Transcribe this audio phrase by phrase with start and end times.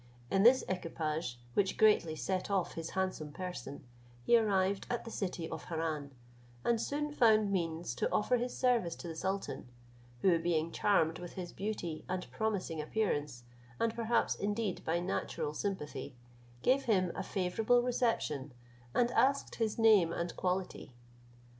[0.31, 3.83] In this equipage, which greatly set off his handsome person,
[4.23, 6.09] he arrived at the city of Harran,
[6.65, 9.67] and soon found means to offer his service to the sultan;
[10.23, 13.43] who being charmed with his beauty and promising appearance,
[13.79, 16.15] and perhaps indeed by natural sympathy,
[16.63, 18.55] gave him a favourable reception,
[18.95, 20.93] and asked his name and quality.